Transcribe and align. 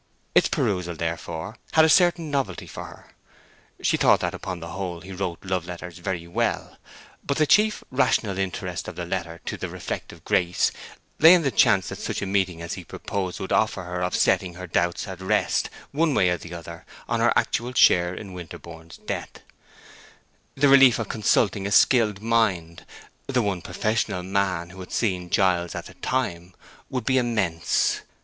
Its 0.33 0.47
perusal, 0.47 0.95
therefore, 0.95 1.57
had 1.73 1.85
a 1.85 1.87
certain 1.87 2.31
novelty 2.31 2.65
for 2.65 2.85
her. 2.85 3.11
She 3.83 3.97
thought 3.97 4.19
that, 4.21 4.33
upon 4.33 4.59
the 4.59 4.69
whole, 4.69 5.01
he 5.01 5.11
wrote 5.11 5.45
love 5.45 5.67
letters 5.67 5.99
very 5.99 6.25
well. 6.25 6.77
But 7.23 7.37
the 7.37 7.45
chief 7.45 7.83
rational 7.91 8.39
interest 8.39 8.87
of 8.87 8.95
the 8.95 9.05
letter 9.05 9.41
to 9.45 9.57
the 9.57 9.69
reflective 9.69 10.25
Grace 10.25 10.71
lay 11.19 11.35
in 11.35 11.43
the 11.43 11.51
chance 11.51 11.89
that 11.89 11.99
such 11.99 12.19
a 12.23 12.25
meeting 12.25 12.63
as 12.63 12.73
he 12.73 12.83
proposed 12.83 13.39
would 13.39 13.51
afford 13.51 13.85
her 13.85 14.01
of 14.01 14.15
setting 14.15 14.55
her 14.55 14.65
doubts 14.65 15.07
at 15.07 15.21
rest, 15.21 15.69
one 15.91 16.15
way 16.15 16.31
or 16.31 16.37
the 16.37 16.51
other, 16.55 16.83
on 17.07 17.19
her 17.19 17.31
actual 17.35 17.71
share 17.75 18.11
in 18.15 18.33
Winterborne's 18.33 18.97
death. 18.97 19.41
The 20.55 20.67
relief 20.67 20.97
of 20.97 21.09
consulting 21.09 21.67
a 21.67 21.71
skilled 21.71 22.23
mind, 22.23 22.87
the 23.27 23.43
one 23.43 23.61
professional 23.61 24.23
man 24.23 24.71
who 24.71 24.79
had 24.79 24.91
seen 24.91 25.29
Giles 25.29 25.75
at 25.75 25.85
that 25.85 26.01
time, 26.01 26.55
would 26.89 27.05
be 27.05 27.19
immense. 27.19 28.01